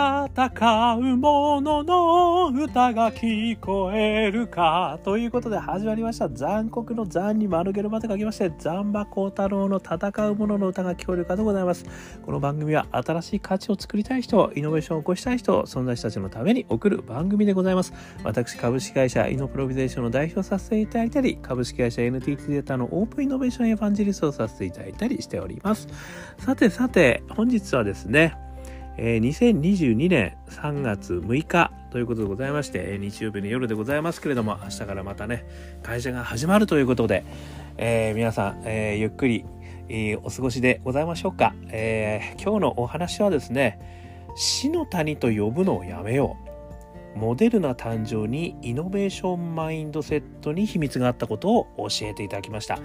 [0.00, 4.98] 戦う者の歌が聞こえるか。
[5.04, 6.30] ということで始まりました。
[6.30, 11.84] 残酷の残に丸ゲルまで書きまして、残馬高太郎の戦う者の歌が聞こえるかでございます。
[12.22, 17.92] この番組は新しい価値を作りたい人、イノベーションを起こしたい人、存在者たちのために送る番組でございます。
[18.24, 25.88] 私、株式会社イノプロビゼーションの代表させていただいたり、株式会社 NTT データのオープンイノベーションエヴァンジリストをさせていただいたりしております。
[26.38, 28.34] さてさて、本日はですね、
[29.02, 35.46] えー、2022年3月6日ということでございまして、日曜日の夜でございますけれども、明日からまたね、
[35.82, 37.24] 会社が始まるということで、
[37.78, 39.46] えー、皆さん、え、ゆっくり、
[39.88, 43.80] え、お過ごしでございましょうか、え今日のお話はですね、
[44.36, 46.49] 死の谷と呼ぶのをやめよう。
[47.14, 52.78] モデルナ誕生にイノベーションマインドセットに秘密があったことを教えていただきました。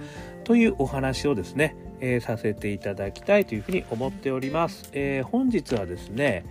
[0.44, 6.44] というお話をですね、えー、させていただきたいというふうに思っております、えー、本日はですね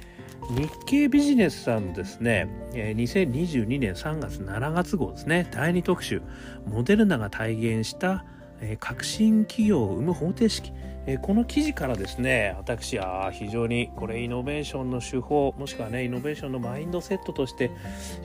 [0.49, 6.21] 日経ビジネスさんですね、え、2022年3月7月号ですね第2特集
[6.67, 8.25] モデルナが体現した、
[8.79, 10.71] 革新企業を生む方程式。
[11.07, 17.71] えこの記事からですね私は非常にこれイノベーションの手法もしくはねイノベーションのマインドセットとして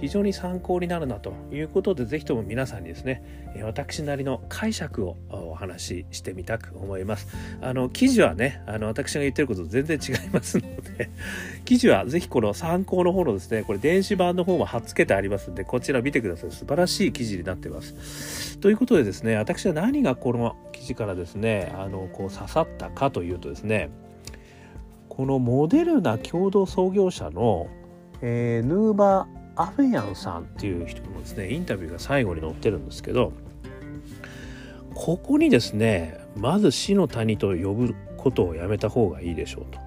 [0.01, 7.29] 非常に参考になるなということでぜひとも皆さんにですね私なりの解釈をお話ししてみたく思います。
[7.61, 11.11] あの記事はねあの私が言ってることと全然違いますので
[11.65, 16.51] 記事はぜひこの参考の方のですねこれ電子版の方も貼っつけてありますんでこちら見てください。
[16.51, 18.59] 素晴らしい記事になってます。
[18.59, 23.91] ということでですね私は何がこの記事からですねあのこう刺さったかというとですね
[25.09, 27.69] このモデルナ共同創業者の、
[28.23, 33.33] えー、ヌーバー・アフェヤンさんっていう人のですねインタビューが最後に載ってるんですけど
[34.95, 39.79] ここにですねまず死の谷と呼ぶことをやめた方がいいでしょうと。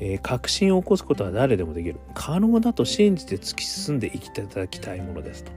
[0.00, 5.52] えー、確信を起こすことは誰でもできる可能だと信じて突き進んで生きていただきたいものですと、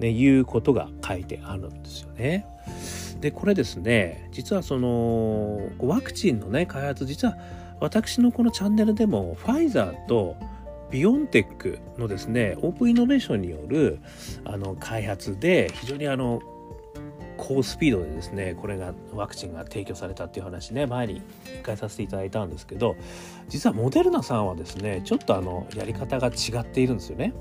[0.00, 2.46] ね、いうことが書いてあるんですよね。
[3.20, 7.36] でこれですね実はそのワクチンのね開発実は
[7.80, 10.36] 私のこのチャンネルでもファイザーと
[10.90, 13.98] ビオンテックのですねオープンイノベーションによる
[14.44, 16.40] あの開発で非常にあの
[17.36, 22.96] 高スピードでですねこれがワクチンが提供されたっていう話ね前に一回させていただいたんですけど
[23.48, 27.34] 実はモデルナさんはですねちょっとあのやり方が違っているんですよね。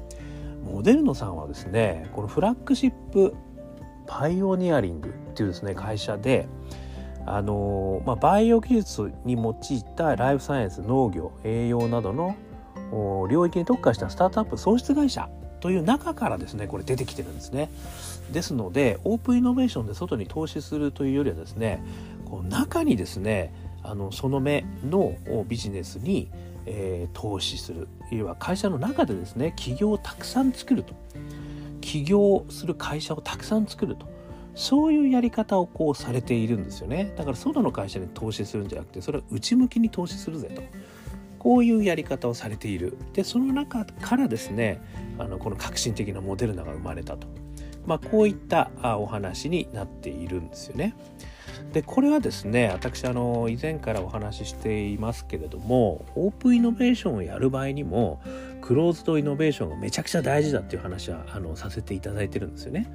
[0.64, 3.36] モデルナさんはですねこのフラッグシップ
[4.08, 6.48] パイオニアリングっていうですね会社で
[7.28, 12.36] あのまあ、バイオ技術に用いたライフサイエンス農業栄養などの
[13.32, 15.28] 領域に特化したスタートアップ創出会社
[15.60, 17.72] という中からですねこれ出てきてるんですね。
[18.32, 21.84] ですのでオープンイノベーションで外に投資するというよりはですね
[22.26, 23.52] こう中にですね
[23.82, 25.16] あのその目の
[25.48, 26.30] ビジネスに、
[26.66, 30.94] えー、投資するいわば会社の中でですね企業をたくさん作ると
[31.96, 34.14] 起業する会社をたくさん作ると。
[34.54, 37.14] そういうやり方をこうされているんですよね。
[37.18, 40.62] だから外の会社に投資するんじゃなくてそれは内向きに投資するぜと。
[41.40, 42.98] こういうやり方をされている。
[43.14, 44.82] でその中からですね
[45.20, 47.28] あのこの革新的なモデルナが生まれたと、
[47.86, 50.96] まあ、こういったお話になっているんですよね。
[51.76, 58.22] でこれはですね私あの以前からお話ししていますけれどもオープンイノベーションをやる場合にも
[58.62, 62.90] クローズドイノベーションがめちゃくちゃ大事だっていう話はあのさせていただいてるんですよね。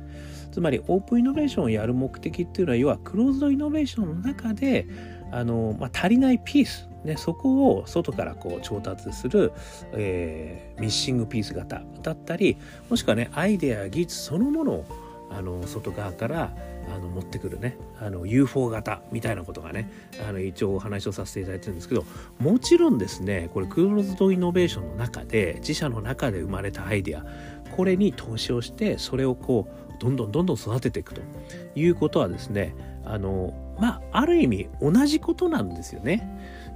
[0.50, 4.86] つまりオープンイノベーションをやる目的っていうのは要はクローズドイノベーションの中で
[5.30, 9.52] あの、まあ、足りないピースね、そこを外からこう調達する、
[9.92, 12.58] えー、ミッシングピース型だったり
[12.90, 16.52] もしくはねアイデア技術そのものをあの外側から
[16.94, 19.91] あの持ってくるねあの UFO 型みたいなことがね
[20.26, 22.04] あの一応お話をさせていただいてるんですけど
[22.38, 27.24] もちろんですねこれクローズドイノベーションの中で自社の中で生まれたアイデア
[27.76, 31.20] これに投資をしてそれをこうどんどんどんどん育てていくと
[31.74, 32.74] いうことはですね
[33.04, 36.28] あのまあある意味同じことなんですよね。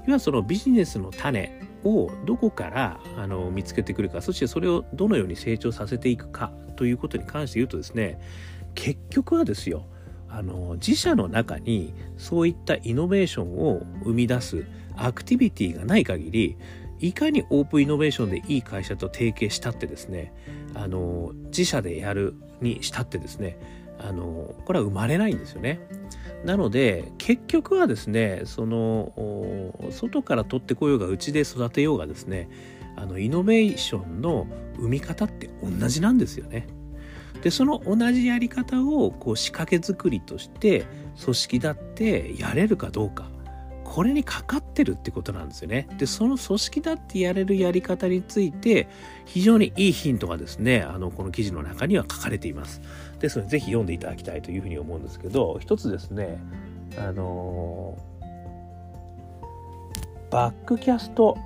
[0.07, 8.21] 要はそのビジネスの種をどこからあの見つけてくるかそしてそれをどのように成長させていくかということに関して言うとですね
[8.75, 9.87] 結局はですよ
[10.29, 14.67] あの自社の中にそういったイノベーションを生み出す
[14.97, 16.57] アクティビティがない限り
[16.99, 20.33] いかにオープンイノベーションでいい会社と提携したってですね
[20.75, 23.59] あの自社でやるにしたってですね
[23.99, 25.81] あのこれは生まれないんですよね。
[26.45, 32.49] なので結局はですねその外から取ってこようがうちで育てようがですね
[32.97, 34.47] あのイノベーションの
[34.77, 36.69] 生み方って同じなんですよね。
[37.43, 40.87] でその同じやり方をこう仕掛け作りとして
[41.23, 43.29] 組織だってやれるかどうか
[43.85, 45.87] これにかかってるってことなんですよね。
[45.99, 48.89] で、その組織だってやれるやり方について、
[49.27, 52.81] 非常にいいヒントがですね、あの、この記事の中には書かれています。
[53.21, 56.39] ですので、ぜひ読んでいただきたいというふうに思うんですけど、一つですね、
[56.97, 57.99] あの
[60.31, 61.37] バックキャスト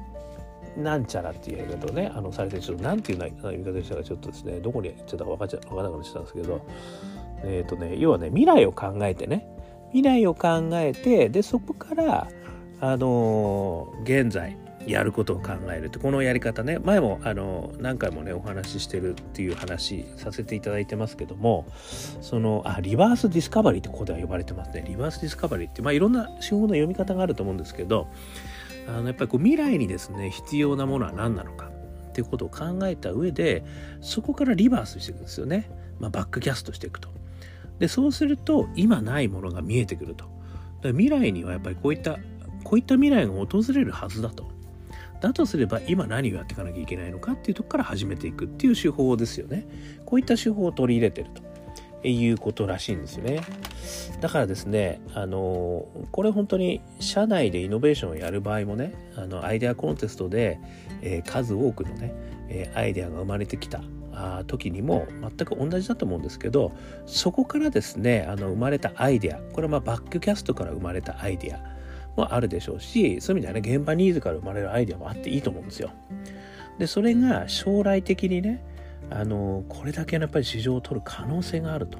[0.77, 6.61] なんちゃらっていうやり方をね、あの、されて、ちょっとなんていう言い方でしたか、ちょっとですね、どこに行っちゃったか分かっちゃ、分からなくなっちゃったんですけど、
[7.43, 9.47] えっ、ー、とね、要はね、未来を考えてね、
[9.93, 12.29] 未来を考えて、で、そこから、
[12.81, 14.57] あの、現在、
[14.89, 16.79] やることを考えるってこのやり方ね。
[16.79, 21.67] 前もあの何回もねお話ししてるっていう話させていただいてますけども
[22.23, 24.85] そのあ reverse discovery ってここでは呼ばれてますね。
[24.89, 28.09] reverse discovery ってまあいろんな手法の読み方があると思うんですけど
[28.89, 31.71] あのやっぱりこう未来にですね必要なものは何なのか
[32.09, 33.65] っていうことを考えた上で
[34.01, 35.71] そこから reverse していくんですよね、
[36.01, 37.11] まあ、 backcast していくと。
[37.79, 40.25] でそうすると今ないものが見えてくると。
[40.83, 42.19] 未来にはやっぱりこういった
[42.63, 44.47] こういった未来が訪れるはずだと。
[45.21, 49.67] だとすれば今何をやっていかなきゃいけないのかっていうとこから始めていくっていう手法ですよね。
[50.07, 51.49] こういった手法を取り入れてると。
[52.05, 53.41] いうことらしいんですよね。
[54.21, 60.61] だからですね、あのこれ本当に社内でイノベーションをやる場合もね、あのアイデアコンテストで、
[61.03, 62.15] えー、数多くのね、
[62.49, 63.83] えー、アイデアが生まれてきた。
[64.47, 66.73] 時にも全く同じだと思うんですけど、
[67.07, 71.61] そこからですね、あの生まれたアイデア、これはまバックキャストから生まれたアイデア
[72.17, 75.91] もあるでしょうし、そういう意味ではね、現場ニーズから生まれるアイデアもあっていいと思うんですよ。
[76.79, 78.65] で、それが将来的にね、
[79.11, 81.99] あのこれだけのやっぱり市場を取る可能性があると。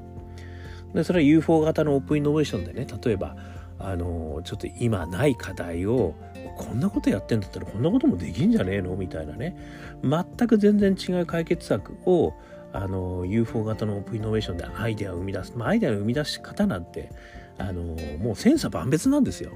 [0.93, 3.35] でそれは UFO 型のオープンイノベーションでね例えば
[3.77, 6.15] あのちょっと今ない課題を
[6.59, 8.95] こんなことやってんだったらこんなこともできんじゃねえの？
[8.95, 9.55] みたいなね。
[10.03, 12.33] 全く全然違う解決策を
[12.73, 17.11] あの UFO 型のオープンイノベーションでアイデアを生み出す、まあ、アイデアの生み出し方なんて
[17.57, 19.51] あのもう千差万別なんですよ。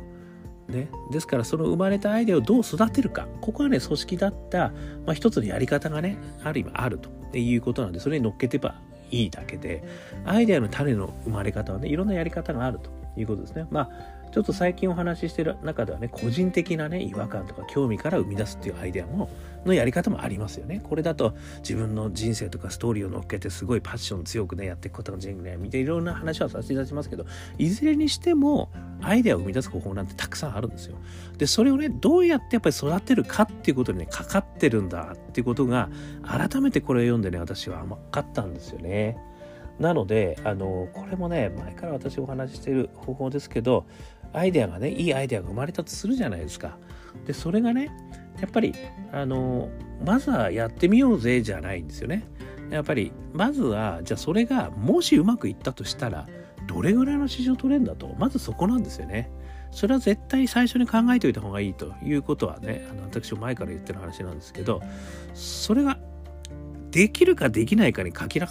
[0.68, 3.28] ね、ですからその生まれたアイデアをどう育てるか。
[3.42, 4.70] ここはね組織だった、
[5.06, 7.24] まあ、一つのやり方がねある意味あると。
[7.36, 8.76] いうことなんでそれに乗っけてば
[9.10, 9.84] いいだけで
[10.24, 13.66] アイデアの種の生まれ方はねいろんなやり方があるということですね。
[13.72, 13.90] まあ
[14.33, 19.30] ちょっと最近お話ししてる中ではね個人的なね違和感とか興味から生み出すっていうアイデアも
[19.63, 20.81] のやり方もありますよね。
[20.83, 27.27] これだと自分の人生とかストーリーを乗っけてすごいパッション強くねやっていくことが全部ね見ていろんな話はさせていただきますけど
[27.59, 28.71] いずれにしても
[29.03, 30.95] アイデアを生み出す方法なんてたくさんあるんですよ。
[31.38, 35.89] でそれをねどうやってやっぱり育てるかっていうことにねかかってるんだっていうことが
[36.24, 39.15] 改めてこれを読んでね私は分かったんですよね。
[39.80, 43.85] なのであのこれもね前から私お話ししている方法ですけど
[44.33, 46.77] アイデアがねいいアイデアが生まれたとするじゃないですか。
[47.25, 47.91] でそれがね
[48.39, 48.74] やっぱり
[49.12, 49.69] あの
[50.03, 52.27] まずはやってみようぜじゃないんですよね。
[52.69, 56.27] やっぱりまずはじゃあそれがもしうまくいったとしたら
[56.68, 59.31] どれぐらいの市場取れるんだとまずそこなんですよね。
[59.71, 64.81] それは絶対最初に考えておいた方がいいということはねあの私も前から言ってる話なんですけど
[65.33, 65.97] それが
[66.91, 68.50] できるかできないかに限ら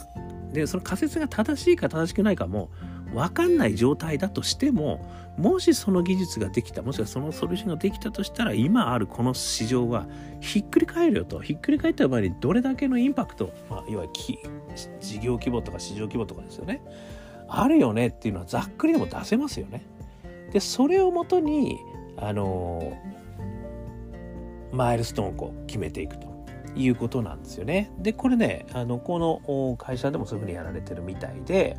[0.52, 2.70] でその仮説が正しいか正しくないかも
[3.12, 5.00] 分かんない状態だとしても
[5.36, 10.06] もしその技術ができたもしくはそのソリューションができたとしたら今あるこの市場は
[10.40, 14.12] ひっくり返るよとひっくり返った場合にどれだけのインパクト、まあ、いわゆる
[15.00, 16.82] 事業規模とか市場規模とかですよね
[17.48, 19.84] あるよねっていうのはざっくりでも出せますよね。
[20.52, 21.78] でそれをもとに
[22.16, 22.96] あの
[24.72, 26.31] マイルストーンを決めていくと。
[26.74, 27.90] いうことなんですよね。
[27.98, 31.76] で、これね、あの、この会社でもそういうふうにやられてるみたいで、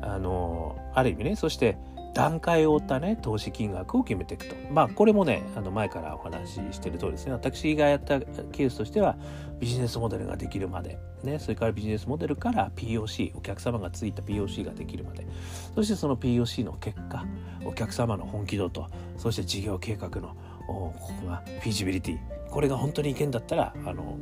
[0.00, 1.78] あの、ある意味ね、そして
[2.14, 4.54] 段階を追ったね、投資金額を決めていくと。
[4.70, 7.32] まあ、これもね、あの、前からお話ししてる通りですね。
[7.32, 9.16] 私がやったケースとしては、
[9.58, 15.26] ビジネスモデルができるまで、ね、それからビジネスモデルから POC、お客様がついた POC ができるまで、
[15.74, 17.24] そしてその POC の結果、
[17.64, 22.18] お客様の本気度と、そして事業計画の、ここがフィジビリティ、
[22.50, 24.16] これが本当にいけんだったらあの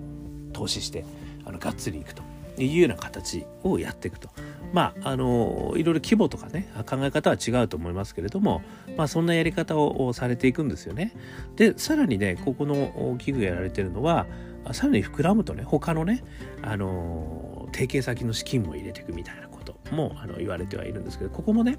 [0.52, 1.04] 投資して
[1.44, 2.22] あのがっつりいくと
[2.58, 4.28] いうような形をやっていくと。
[4.72, 8.62] まあ、あのいろいろ規模とかね考え方は違うと思いますけれども、
[8.96, 11.12] まあ、そんなやり方をされていくんですよね。
[11.56, 14.26] でさらにねここの器具やられてるのは
[14.72, 16.22] さらに膨らむとね他のね
[16.62, 21.78] あの提携先の資金も入れていくみたいなこともあの言われてはいるんですけどここもね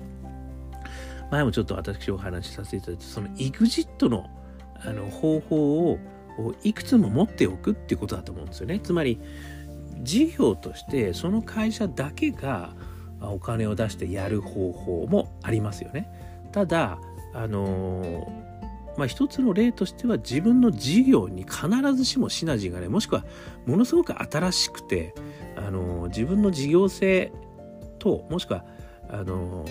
[1.31, 4.29] 前もちょっと私お話しさせていただいたその EXIT の
[4.83, 5.99] あの方法を
[6.63, 8.79] いくつも持っておくっていうことだと思うんですよね。
[8.79, 9.19] つまり
[10.01, 12.73] 事業としてその会社だけが
[13.21, 16.09] お金を出してやる方法もありますよね。
[16.51, 16.99] ただ
[17.33, 18.31] あの
[18.97, 23.25] まあ、一つの例としては自分の事業に必ずしもシナジーがねもしくは
[23.65, 25.15] ものすごく新しくて
[25.55, 27.31] あの自分の事業性
[27.99, 28.65] ともしくは
[29.11, 29.65] あの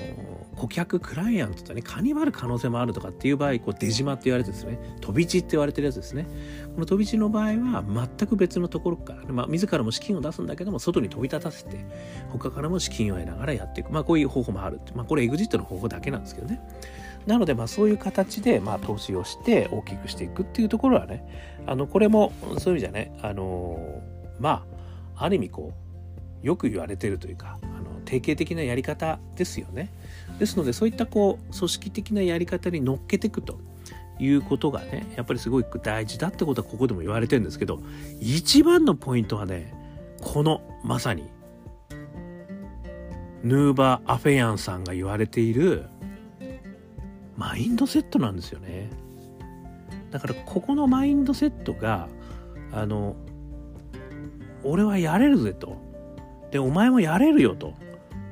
[0.57, 6.27] 顧客クライアントとねカニバル可能性もあるとかっていう場合こう出島って言われてですね飛び地って言われてるやつですね。
[6.75, 11.87] この飛び地の場合は全く別のところから、まあ、自らも資金を出すんだけども外に飛び立たせて
[12.29, 13.91] 他からも資金を得ながらやっていく。
[13.91, 16.61] まあこういう方法もあるまあこれエグジットの方法だけなんですけどね。
[17.27, 21.25] なのでまあそういう形でまあ投資をして大きくしていくっていうところはね
[21.67, 24.03] あのこれもそういう意味じゃねあの
[24.39, 24.65] ま
[25.17, 25.73] あある意味こ
[26.43, 27.59] うよく言われてるというか
[28.01, 29.91] 定型的なやり方ですよね。
[30.39, 33.61] ですのでそういったこう組織的なやり方に乗っけていくと
[34.19, 37.81] いうことがねやっぱりすごく大事だってことはここでも言われてるんですけど
[38.21, 39.75] 一番のポイントはね
[40.21, 41.29] このまさに
[43.43, 45.87] ヌーバー・アフェヤンさんが言われている
[47.37, 48.91] マインドセットなんですよね。
[50.11, 52.09] だからここのマインドセットが
[52.73, 53.17] あの
[54.63, 55.79] 俺はやれるぜと
[56.51, 57.75] でお前もやれるよと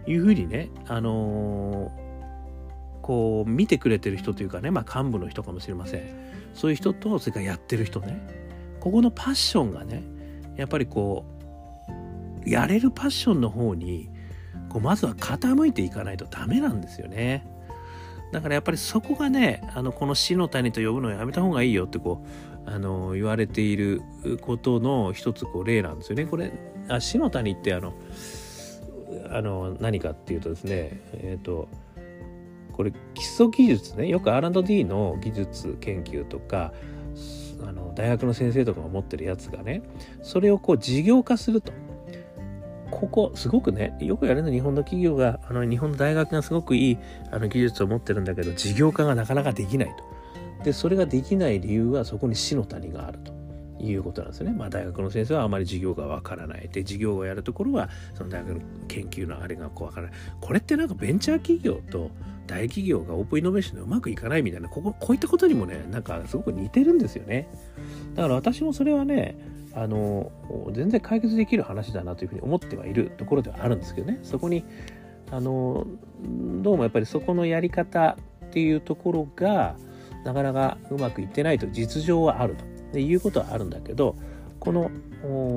[0.08, 6.02] いうふうにね、あのー、こう見てくれてる人というかね、まあ、幹部の人かもしれません
[6.54, 8.20] そういう人とそれからやってる人ね
[8.80, 10.02] ここのパッションがね
[10.56, 11.24] やっぱりこ
[12.44, 14.08] うやれるパッションの方に
[14.68, 17.46] こうまずは傾いていかないとダメなんですよね。
[18.32, 22.24] だからやっぱりそこがねあのこの死の谷と呼ぶのをやめた方がいいよってこ
[22.66, 24.02] うあの言われている
[24.42, 26.26] ことの一つこう例なんですよね。
[26.26, 26.52] これ
[26.88, 27.94] あ死の谷ってあの
[29.30, 31.68] あの何かっていうとですねえっ、ー、と
[32.72, 36.72] これ基礎技術ねよく R&D の技術研究とか
[37.66, 39.82] あの大学の先生とかが持ってるやつがね
[40.22, 41.72] それをこう事業化すると。
[42.90, 46.98] ここすごくねよくやるの日本の企業があの日本の大学がすごくいい
[47.30, 49.94] あの技術を持ってるんだけど事業化がなかなかできない
[50.58, 50.64] と。
[50.64, 53.32] でそれができない理由はそこに死の谷があると。
[53.80, 54.52] いうことなんですね。
[54.52, 56.68] まあ大学の先生はあまり授業がわからない。
[56.68, 60.16] で、授業をやるところは、その大学の研究のあれがこうわからない。
[60.40, 62.10] これってなんかベンチャー企業と
[62.46, 67.48] 大企業がオープンイノベーションでうまくいかないみたいな、ここ、こういったことにもね、なんかすごく似てるんですよね。
[68.14, 69.36] だから私もそれはね、
[69.74, 70.32] あの、
[70.72, 74.18] 全然解決できる話だなというふうに思ってはいるところではあるんですけどね。
[74.22, 74.64] そこに、
[75.30, 75.86] あの、
[76.62, 78.16] どうもやっぱりそこのやり方
[78.46, 79.76] っていうところが、
[80.24, 82.64] なかなかうまくいってないと実情はあると。
[82.92, 84.16] でいうことはあるんだけど
[84.60, 84.90] この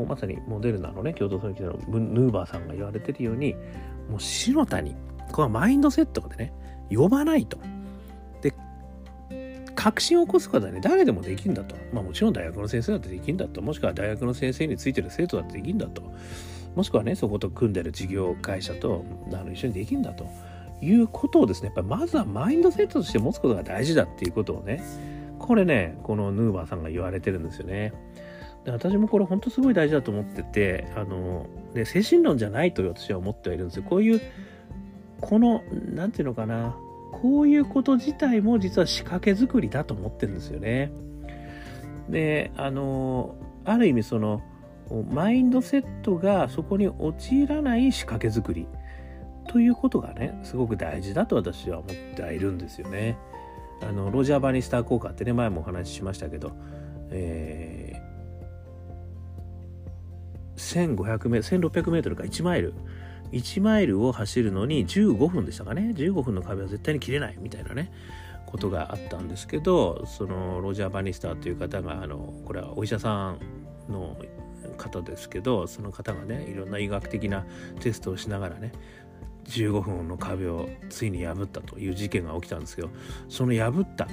[0.08, 3.56] まさにモデルナのね共同創業のヌーバーさんが言われてるように
[4.10, 4.96] もう死の谷
[5.32, 6.54] これはマインドセットでね
[6.90, 7.58] 呼ばないと。
[8.42, 8.54] で
[9.76, 11.76] 確信を起こすことはね誰でもできるんだと。
[11.94, 13.62] まあもちろん大学の先生だってできるんだと。
[13.62, 16.04] もしくは大学の先生についてる生徒だってできるんだと。
[16.76, 20.26] もしくはねそこと組んでる事業会社とあの一緒にできるんだと
[20.82, 24.82] いうことをですねやっぱりまずはマインドセットとして持つことが大事だっていうことをね
[25.42, 27.94] これね、このヌーバーさんが言われてるんですよね。
[28.64, 33.84] で私もこれ本当すごい大事だと思ってて、あの、ね、精神論じゃないと私は思ってはいるんですよ。
[33.84, 34.22] こういう、
[35.20, 36.78] この、なんていうのかな、
[37.12, 40.92] こういうこと自体も実は仕掛け作りだと思ってるんですよね。
[42.10, 44.42] で、あの、ある意味その、
[45.12, 48.68] マインドセットがそこに陥らない仕掛け作り
[49.48, 53.18] ということがね、すごく大事だと私は思ってはいるんですよね。
[53.82, 56.52] あのロジャー・バニスター効果ってね前もお話ししましたけど、
[57.10, 62.74] えー、1500メ1600メートルか1マイル。
[63.32, 65.94] 1マイルを走るのに15分でしたかね。
[65.96, 67.92] 15分の壁は絶対に切れないみたいなね
[68.46, 73.40] ことがあったんですけどそのロジャー・バニスターという方があのこれはお医者さん
[73.90, 74.18] の
[74.78, 77.46] 方ですけどその方がねいろんな医学的な
[77.80, 78.74] テストをしながらね
[79.46, 82.90] 15分の壁をついに破ったという事件が起きたんですけど
[83.30, 84.08] その破った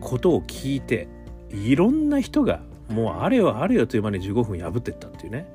[0.00, 1.08] ことを聞いて
[1.50, 5.46] いろんな人がもうあれよあれよという間に15分破ってったっていうね。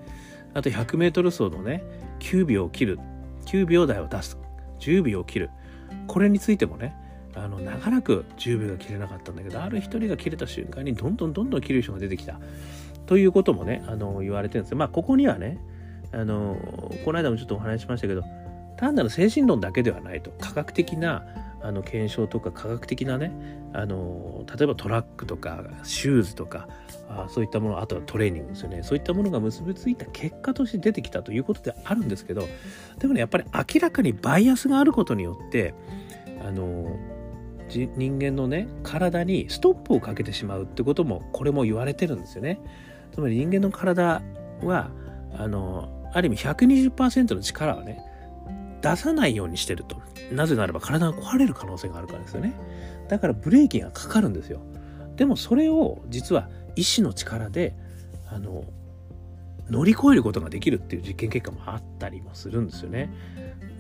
[0.54, 1.84] あと 100m 走のね
[2.20, 3.00] 9秒を切る
[3.46, 4.38] 9秒台を出す
[4.80, 5.50] 10秒を切る。
[6.08, 6.96] これについてもね
[7.36, 12.40] あの長らく10秒が切れなかったんだけどある一人が切れた瞬間にどんどんどんどん切る人が出てきた。
[13.06, 14.78] ということもねあの言われてるんですよ。
[14.78, 15.60] まあここにはね
[16.14, 16.56] あの
[17.04, 18.24] この間もちょっとお話ししましたけど
[18.78, 21.26] 単なる精神論だけではないと科学的な
[21.62, 23.32] あの検証とか科学的なね
[23.74, 26.68] あの例えばトラックとかシューズとか
[27.10, 32.48] あそういったものあとはトレーニングですよねそういったものが結びついた結果として出てきたということであるんですけど
[33.00, 35.74] でもねやっぱり明らかにバイアスがあることによって
[36.46, 36.96] あの
[37.70, 42.60] 人間のね体にストップをかけてしまうってこともこれも言われてるんですよね。
[43.12, 44.22] つまり人間の体
[44.62, 44.92] は
[45.36, 48.02] あのある意味120%の力はね
[48.90, 50.00] 出さないようにしてると。
[50.32, 52.54] なぜならば体が壊れる可能性があるからですよね。
[53.10, 54.62] だからブレーキがかかるんですよ。
[55.16, 57.76] でもそれを実は意志の力で、
[58.30, 58.64] あの、
[59.70, 63.12] 乗り越えることができるっていう実験結果もあったりもするんですよね。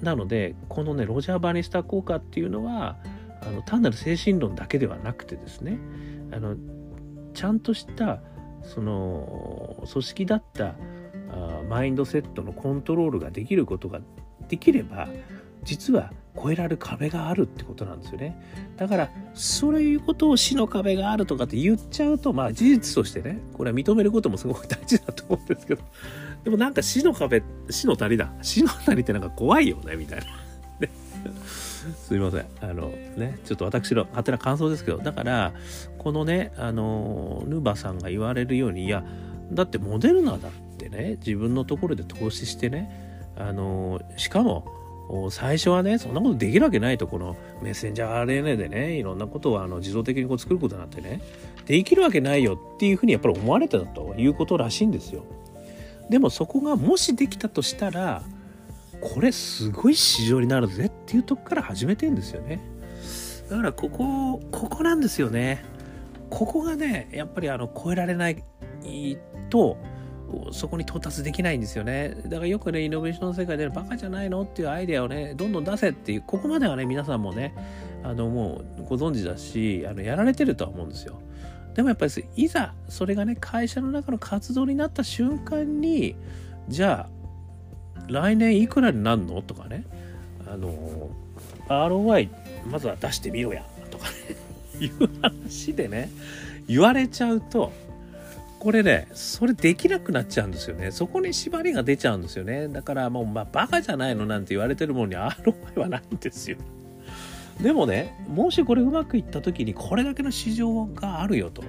[0.02, 2.98] なのでこのねロジャー・バニスタ効果っていうのは
[3.42, 5.80] あの単なる精神論だけではなくてですね
[6.32, 6.56] あの
[7.34, 8.22] ちゃんとした
[8.64, 10.76] その組織だった
[11.30, 14.00] あマインドセットのコントロールができることが
[14.48, 15.08] できれば
[15.64, 18.36] 実は超えられる壁があるってことなんですよね。
[18.78, 25.82] だからそういうことを死の壁があるとかって言っちゃうとまあ事実としてねこれは認めることもすごく大事だと思うんですけど。
[26.44, 28.32] でもなんか死の壁死の谷だ。
[28.42, 30.25] 死の谷ってなんか怖いよねみたいな。
[30.80, 30.92] ね。
[31.96, 32.46] すいません。
[32.62, 34.98] あのねちょっと私の勝手な感想ですけど。
[34.98, 35.54] だから
[35.98, 39.04] このねあのヌーバさんが言われるようにいや
[39.52, 43.05] だってモデルナだってね自分のところで投資してね
[43.38, 44.65] あのしかも
[45.30, 51.22] 最初はねそんなことできるわけないとこのメッセンジャー RNA でねいろんなことをあの自動的にこう作ることになってね
[51.65, 55.24] できるわけないよっていうふうにやっぱり思われてたということらしいんですよ。
[56.10, 58.24] でもそこがもしできたとしたら
[59.01, 62.62] これすごい市場になるぜっていうとこから始めてんですよね。
[63.50, 65.63] だからここここなんですよね。
[66.30, 68.44] ここがねやっぱりあの超えられない
[69.50, 69.77] と
[70.51, 72.15] そこに到達できないんですよね。
[72.25, 77.54] だからよくね、イノベーションの世界でバカじゃないのっていうアイデアをね、どんどん出せっていう、ここまではね、皆さんもね、
[78.04, 81.20] あの、もうご存知だし、あの、やられてるとは思うんですよ。
[81.75, 86.15] でもやっぱりいざ、それがね、会社の中の活動になった瞬間に、
[86.70, 87.15] じゃあ、
[88.08, 89.84] 来年いくらになるのとかね、
[90.48, 91.10] あの、
[91.68, 92.30] ROI、
[92.70, 94.12] まずは出してみようや、とかね、
[94.80, 96.10] いう話でね、
[96.68, 97.72] 言われちゃうと、
[98.66, 100.90] これね、それできなくなっちゃうんですよね。
[100.90, 102.68] そこに縛りが出ちゃうんですよね。
[102.68, 106.58] だからもう、まあ、バカじゃないのなんて言われてるものに ROI はないんですよ。
[107.62, 111.64] でもね、もしこれうまくいった時にこれだけの市場があるよと。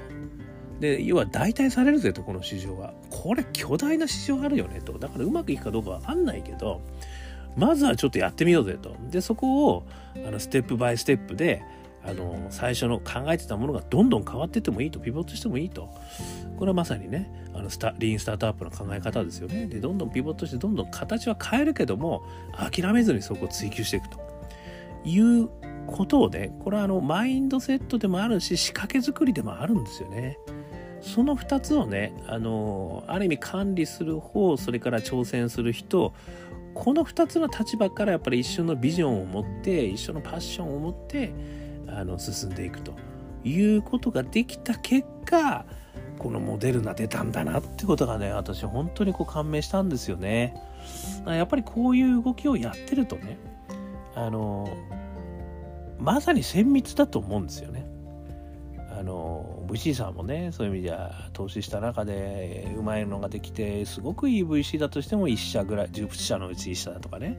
[0.81, 2.95] で、要は代替されるぜと、この市場は。
[3.11, 4.99] これ巨大な市場あるよねと。
[4.99, 6.81] だからうまくいくかどうかわかんないけど、
[7.59, 8.97] まずはちょっとやってみようぜと。
[9.11, 9.87] で、そこを、
[10.26, 11.62] あの、ステップバイステップで、
[12.06, 15.90] あの最初の考えてたものがどんどん変わってってもいいとピボットしてもいいと。
[16.56, 19.66] これはまさにねあのスタリーンスタートアップの考え方ですよね。
[19.66, 22.23] でどんどんピボットしてどんどん形は変えるけども
[22.56, 24.25] 諦めずにそこを追求していくと。
[25.04, 25.49] いう
[25.86, 30.38] ことをねこれはあのマインドセットでもあるし仕掛け作りでもあるんですよね。
[31.00, 36.12] その2つをねあのある意味管理する方それから挑戦する人
[36.75, 41.32] この2つの立場からやっぱり一緒のビジョンを持って一緒のパッションを持って
[41.88, 42.94] あの進んでいくと
[43.44, 45.64] いうことができた結果
[46.18, 50.54] このモデルナ出たんだなってことがね私本当にこう感銘したんですよね。
[51.26, 53.38] やっぱりこういう動きをやってるとね
[54.14, 54.68] あの
[55.99, 57.86] まさに綿密だと思うんですよね。
[58.99, 67.38] あの VC さんもねそういう意味では投資した中でうまいのができてすごくいい VC だとしても1社ぐらい10社のうち1社だとかね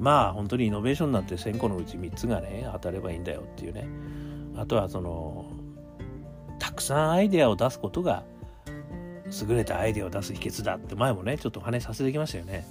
[0.00, 3.88] まあ本当にイノベーションなんて1000個のうち3つがね当たればいいんだよっていうね。
[4.56, 5.46] あとはその
[6.58, 8.24] たくさんアイデアを出すことが
[9.48, 12.66] 優れたアイデアを出す秘訣だって前もねちょっとお話しさせてきましたよね。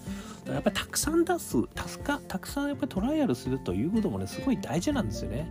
[0.48, 5.50] やっぱりたくさん出すたすかたくさんやっぱりトライアルするということもねすごい大事なんですよね。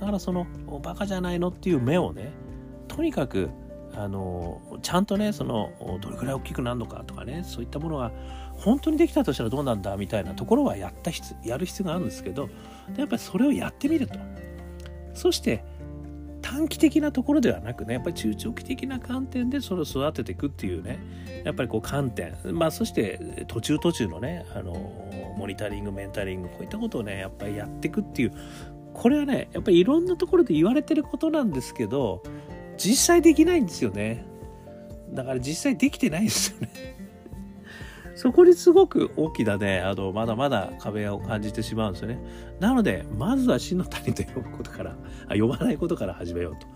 [0.00, 0.46] だからその
[0.82, 2.32] バカじゃないのっていう目をね
[2.88, 3.50] とにかく
[3.94, 8.12] あのちゃんとねそのどれくらい大きくなるのかとかねそういったものが
[8.60, 11.10] 本当にできたとしたらどうなんだみたいなところはやった
[11.44, 12.48] やる必要があるんですけど
[12.96, 14.18] やっぱりそれをやってみると。
[15.14, 15.64] そして
[16.42, 20.98] 短期的なところではなくねやっぱり中長期的な観点でそれを育てていくっていうね
[21.44, 22.34] やっぱりこう観点。
[22.52, 24.72] まあそして途中途中のねあの
[25.36, 28.32] モニタリングメンタリングこういったことをねやっぱりやっていくっていう
[28.94, 32.22] これはねやっぱりいろんなところで言われてることなんですけど
[32.76, 34.24] 実際できないんですよね。
[35.12, 36.99] だから実際できてないんですよね。
[38.20, 42.18] そこにすごく大きなね、あの、まだまだ壁を感じてしまうんですよね。
[42.60, 44.94] なので、まずは死の谷と呼ぶことから、
[45.26, 46.66] あ呼ばないことから始めようと。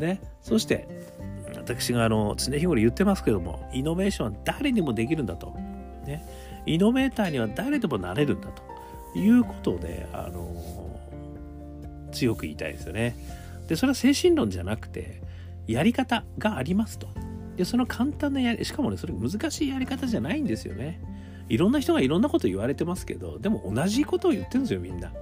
[0.00, 0.20] ね。
[0.40, 0.86] そして、
[1.56, 5.52] 私があの、常日頃言ってますけども、イノベーションは誰にもできるんだと。
[6.06, 6.24] ね。
[6.64, 10.48] イノベーターには誰でもなれるんだということをね、あの、
[12.12, 13.16] 強く言いたいですよね。
[13.66, 15.22] で、それは精神論じゃなくて、
[15.66, 17.08] やり方がありますと。
[17.56, 21.00] でその簡単なやりしかもねそれ難しいやり方じゃないんですよね。
[21.48, 25.12] いろんな人がいろんなこと言われてますけどでも同じことを言ってるんですよみんな。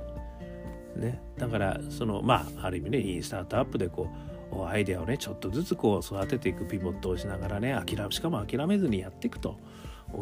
[0.96, 1.20] ね。
[1.36, 4.08] だからそのまあある意味ねいいスタートアップでこ
[4.52, 9.58] うアイデアをねちょっとずつこう育てていくピボットをしながらね諦めしかも諦めずにやっていくと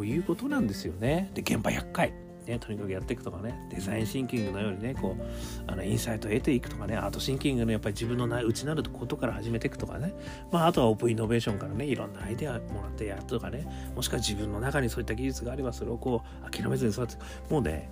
[0.05, 1.31] いうことなんですよね。
[1.35, 2.13] で現場100回
[2.47, 10.15] ね、とにかくやっていくとかねデザインシンキングのようにねこうあのインサイトを得ていくとかねアートシンキングのやっぱり自分の内なることから始めていくとかね、
[10.51, 17.23] まあ、あとはオープンイノベーションからねいろんなアイデアもらってやるとかねもしくは自分の中にそういった技術があればそれをこう諦めずにそうやって
[17.53, 17.91] もうね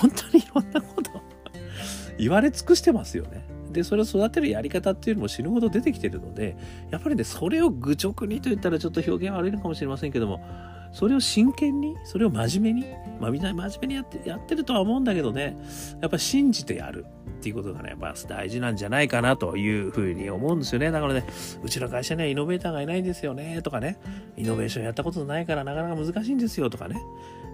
[0.00, 1.10] 本当にいろんなこと
[2.18, 3.44] 言われ尽くしてますよね。
[3.70, 6.56] でそれを育てるやり方っていうのも死ぬほど出てきてるので
[6.90, 10.40] やっぱりねそれを愚直にと言ったらちょっと表現悪いのかもしれませんけども
[10.92, 12.86] それを真剣にそれを真面目に
[13.20, 15.56] まあみんな真面目にやってやってるとは思うんだけどね
[16.00, 17.06] やっぱ信じてやる
[17.38, 21.24] っていうことがねやっぱ大事なんじゃないかなというふうに思うんですよねだからね
[21.62, 23.98] うちの会社にはイノベーターがいないんですよねとかね
[24.36, 27.00] イノベーションやったことないからなかなか難しいんですよとかね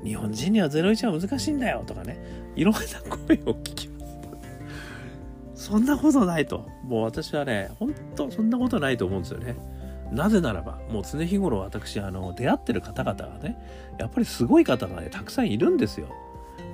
[0.04, 2.18] 日本人には01は難しいんだよとかね
[2.56, 4.02] いろんな声を聞きます
[5.62, 6.68] そんなことないと。
[6.82, 9.54] もう私はね、本当そんなことないと思うんですよね。
[10.12, 13.56] なぜならば、もう常日頃私、あの、出会ってる方々がね、
[13.98, 16.08] やっぱりすごい方がね、たくさんいるんですよ。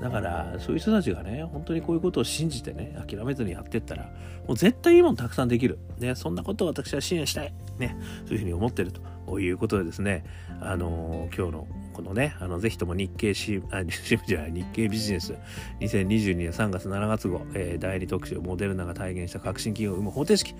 [0.00, 4.04] だから、そういう人たちがね、本当にこういうことを信じてね、諦めずにやってったら、
[4.46, 5.78] もう絶対いいものたくさんできる。
[5.98, 7.52] ね、そんなことを私は支援したい。
[7.78, 8.92] ね、そういうふうに思ってる
[9.26, 10.24] ということでですね、
[10.60, 15.34] あのー、今日のこのね、あの、ぜひとも日経新、あ、 新じゃない、日経ビジネス、
[15.80, 20.54] 2022年3月7月号、えー、第2特集、モデルナが体現した革新企業を生む方程式、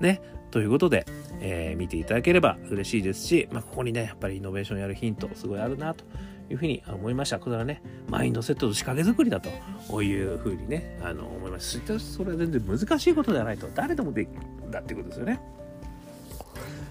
[0.00, 0.20] ね、
[0.52, 1.04] ということで、
[1.40, 6.04] えー、見ていただければ嬉しいですし、まあ、ここにね、やっぱりイノベーションやるヒント、すごいあるなと。
[6.50, 7.38] いうふうに思いました。
[7.38, 11.80] これはね、マインドセットと仕掛け作りだというふうにね、あの思います。
[11.98, 13.68] それは全然難しいことではないと。
[13.74, 15.40] 誰でもできるんだってことですよね。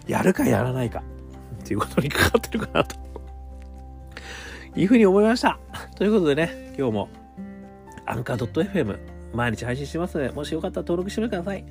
[0.07, 1.03] やるかやらないか
[1.61, 2.95] っていうことにかかってるかなと
[4.75, 5.59] いうふうに思いました。
[5.95, 7.09] ということでね、今日も
[8.05, 8.99] アンカー .fm
[9.33, 11.63] 毎日配信してますので、もしよかったら登録してみてください。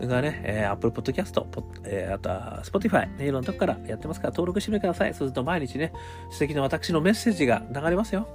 [0.00, 1.44] それからね、えー、Apple Podcast、
[1.84, 5.10] えー、あとは Spotify、ね、いろんなとこからやってますから登録してみてください。
[5.12, 5.92] そうすると毎日ね、
[6.30, 8.26] 素敵な私のメッセージが流れますよ。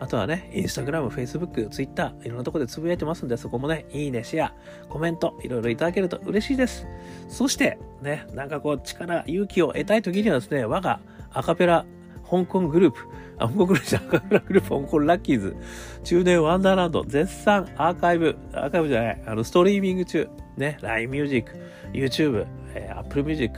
[0.00, 4.54] あとはね、Instagram、Facebook、Twitter、いろんなとこでつぶやいてますんで、そこもね、いいね、シェア、
[4.88, 6.88] コメント、いろいろいただけると嬉しいです。
[7.28, 10.98] そして、ね、なんかこう、力、勇気を得たい時にはですね、我が
[11.32, 11.86] アカペラ
[12.28, 12.98] 香港グループ、
[13.38, 15.56] あ、香港グループじゃアカペラグループ、香港ラッキーズ、
[16.02, 23.54] 中年ワンダーランド、絶賛アーカイブ、アーカイブじゃない、あの、ストリーミング中、ね、LINE musicyoutube え、apple music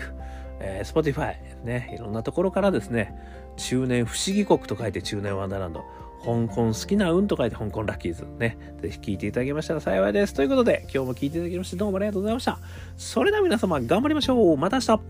[0.61, 3.15] え spotify、ね、いろんなところからですね、
[3.57, 5.83] 中年不思議国と書いて中年ワンダーランド、
[6.25, 10.35] 香港好きな運と書いて香港ラッキーズね、ぜひ聴いていただけましたら幸いです。
[10.35, 12.59] ということで、今日も聴いていただきましてどうもありがとうございました。
[12.97, 14.57] それでは皆様頑張りましょう。
[14.57, 15.01] また明日